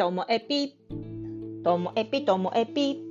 [0.00, 0.78] ともエピ。
[1.62, 3.02] ともエピともエピ。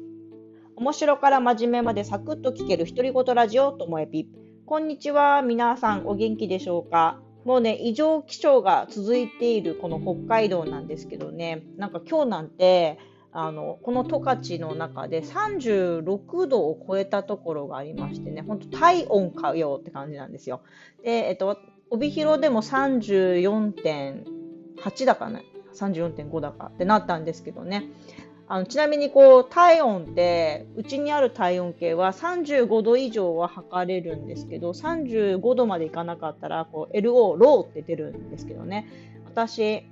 [0.76, 4.28] 面白から真面目までサクッと聞ける独り言ラジオともエピ。
[4.66, 5.44] こんにちは。
[5.44, 7.20] 皆さんお元気でしょうか？
[7.46, 12.98] もうね、異常気象が続いているこの北海道なんですけどね、なんか今日なんて、
[13.32, 20.62] あのこの十勝の中で36度を超えたところがありましてね、本当体温かよって感じなんですよ。
[21.04, 21.60] で、えっと、
[21.92, 25.44] 帯広でも34.8だかね、
[25.76, 27.86] 34.5だかってなったんですけどね。
[28.52, 38.88] あのちなみにこう体温ってうちにある体温計は35度以上は測れるんですけど35度までいかなかったらこう LO ローって出るんですけどね
[39.26, 39.86] 私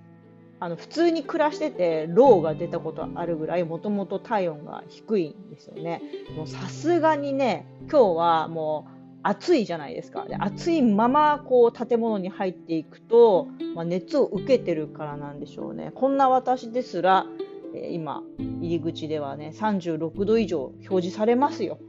[0.59, 6.02] あの普通に暮らしててローが出たことあるぐらいもともと体温が低いんですよね
[6.48, 17.25] さすがにね今日はもう暑いじゃないですかで暑いままこう建物に入っていくと、まあ、熱を受けてるからなんでしょうねこんな私ですら
[17.73, 21.80] え今入り口ではね36度以上表示されますよ。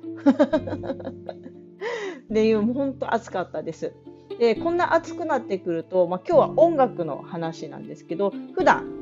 [2.31, 3.95] っていう本当暑かったです。
[4.39, 8.98] でこんな暑くなってくると、まあ、今日は音楽の話なんですけど普段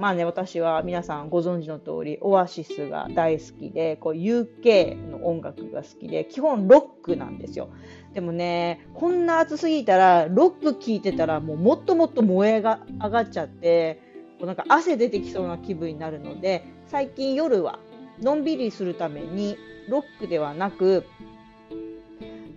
[0.00, 7.68] まあね私は皆さんご存知の通りオアシスが大好きでこう UK の音楽が好きで基本ロックなんですよ。
[8.14, 14.00] でもねこんな暑すぎたらロック聴いてたらもうもっともっと燃えが上がっちゃって
[14.38, 17.78] こうなんか汗出てきそうな気分になるので最近夜は
[18.22, 19.58] のんびりするために
[19.90, 21.04] ロックではなく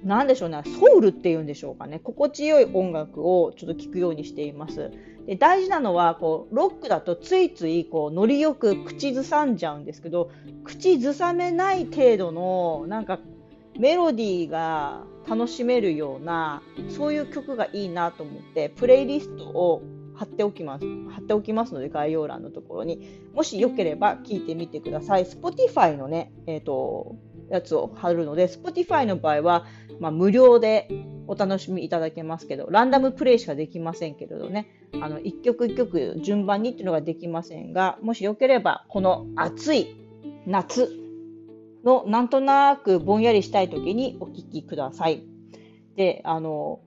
[0.04, 4.92] 何でしょうねソウルっていうんでしょうかね心地よい音楽をちょっと聴くようにしています。
[5.26, 10.32] で大事なのはこうロックだとついついこうノリよく口ずさんじゃうんですけど
[10.66, 13.20] 口ずさめない程度のなんか
[13.80, 19.82] メロディーが楽しめるようなそういう曲がいいなと思ってプレイリストを
[20.16, 20.86] 貼っておきます。
[21.10, 23.20] 貼っておきますので、概要欄のところに。
[23.34, 25.26] もしよければ聞いてみてください。
[25.26, 27.16] Spotify のね、えっ、ー、と、
[27.50, 29.66] やつを貼るので、Spotify の場合は、
[30.04, 30.90] まあ、無料で
[31.28, 34.68] お楽しみいただけますけど、ランダムプレイしかできませんけれどね、
[35.02, 39.96] あの、一曲一曲順番にっていうのができませんが、もしよければ、この暑い
[40.46, 40.92] 夏
[41.86, 45.24] のなんとなくぼんやりしたい時にお聴きください。
[45.96, 46.82] で、あの、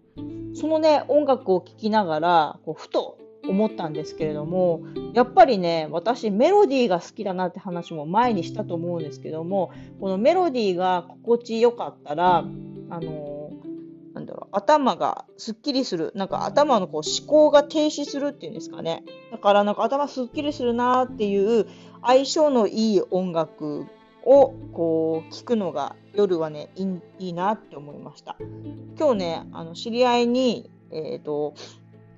[0.55, 3.17] そのね、音楽を聴きながら、こうふと
[3.49, 4.83] 思ったんですけれども、
[5.15, 12.45] やっぱりね、私メロディーが好きだなって話も前にしたと思うんですけども、このメロディーが心地よかったら、
[12.91, 13.51] あの
[14.15, 16.13] なんだろう、頭がすっきりする。
[16.15, 19.05] なんか頭のこう思考が停止するっていうんですかね。
[19.31, 21.67] だからなんか頭すっきりするなっていう
[22.03, 23.87] 相性のいい音楽
[24.25, 28.37] をこう聞くのが夜はねいいなって思いました。
[28.99, 31.55] 今日ねあの知り合いに、えーと、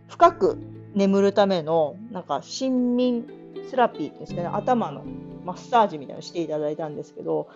[0.09, 0.59] 深く
[0.95, 3.27] 眠るためのなんか睡眠
[3.69, 5.05] セラピーですかね頭の
[5.49, 7.49] マッサージみたいなのしていただいたんですけど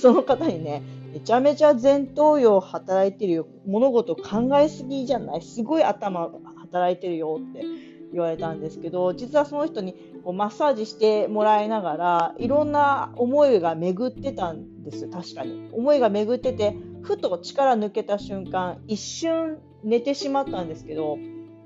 [0.00, 7.64] その方にねめちゃめちゃ前頭葉働いてるよ物事考えすぎじゃないすごい頭働いてるよって
[8.12, 15.68] 言われたんですけど実はその人にこうマッサージしてもらいながらいろんな思いが巡ってたんです確かに。
[15.72, 21.16] 思いが巡っててふと力抜けた瞬間一瞬寝てしまったんですけど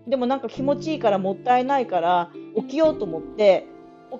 [0.07, 3.67] でもなんか気持ちいいからもったいないから起きようと思って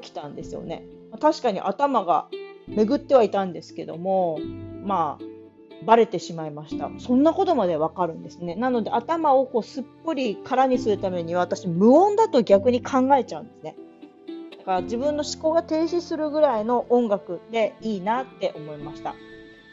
[0.01, 0.85] 起きたんですよね。
[1.21, 2.29] 確かに頭が
[2.69, 4.39] 巡ってはいたんですけども
[4.83, 5.25] まあ
[5.85, 6.91] バレてしまいました。
[6.99, 8.55] そんなことまでわかるんですね。
[8.55, 13.77] なので頭をこうすっぽり空にするためには私無音だと逆に考えちゃうんですね。
[14.59, 19.15] だから自分の思考が停止するぐらいの音楽でいいなって思いました。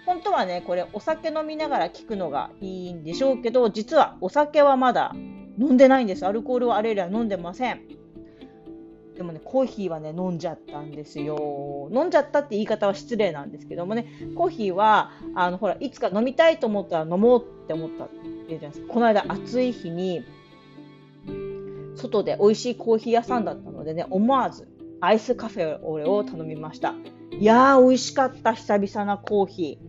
[0.06, 5.13] 本当はね、これお酒飲みながら聴くのがいいんでしょうけど、実はお酒はまだ
[5.59, 6.25] 飲んでないんです。
[6.25, 7.97] アルコールはあれ以来飲んでません。
[9.17, 11.89] でもね、コーヒーはね、飲んじゃったんですよ。
[11.91, 14.05] 飲んじゃったって言い方は失礼なんですけどもね、
[14.35, 18.94] コーヒーは、あの、ほら、いつか飲みたいと思ったら飲もうって思ったって言うじゃないですか。
[18.94, 20.24] この間暑い日に、
[21.95, 24.68] 外で美味しいコーヒー屋さんだったのでね、思わず
[25.01, 26.94] アイスカフェオレを頼みました。
[27.31, 29.87] いやー、美味しかった、久々なコーヒー。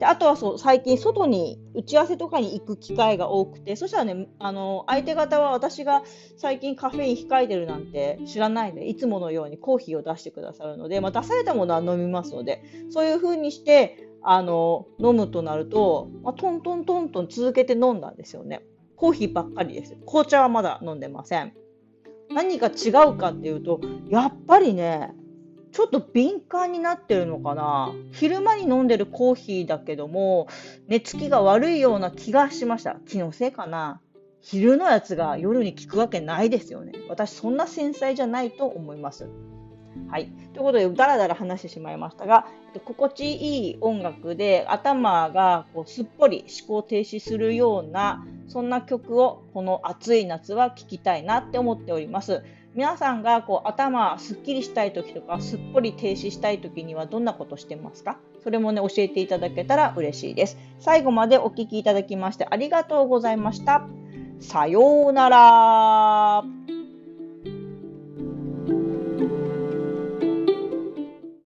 [0.00, 6.02] であとはそう最近外に打ち合わせとかに行く機会が多くてそしたらねあの相手方は私が
[6.38, 18.62] 最近カフェイン控えてるなんて知らないのでいつものようにコーヒーを出してくださるので、まあ、出されたものは飲みますのでそういう風にしてあの飲むとなると、まあ、トントントントン続けて飲んだんですよね。
[18.96, 19.96] コーヒーばっかりです。
[20.06, 21.54] 紅茶はまだ飲んでません。
[22.28, 23.80] 何が違うかっていうと、
[24.10, 25.14] やっぱりね、
[25.72, 27.92] ちょっと敏感になってるのかな？
[28.12, 30.48] 昼間に飲んでるコーヒーだけども
[30.88, 32.96] 寝つきが悪いような気がしました。
[33.06, 34.00] 気のせいかな？
[34.40, 36.92] 昼のやつが夜に効くわけないですよね。
[37.08, 39.28] 私そんな繊細じゃないと思います。
[40.08, 40.26] はい。
[40.54, 42.46] ということで、だらだら話してしまいましたが、
[42.84, 52.42] 心地いい音楽で頭がこうすっぽり思考停止するような、そんな曲をこの暑い夏は聴きたいなって思っております。
[52.74, 58.18] 皆さんがこう頭すっきりしたい時とかすっぽり停止したい時にはどんなことしてますか？
[58.42, 60.56] それもね教えていただけたら嬉しいです。
[60.78, 63.86] 最後までお聞きいただきましてありがとうございました。
[64.38, 66.59] さようなら。